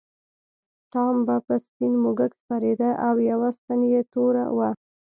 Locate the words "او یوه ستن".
3.07-3.79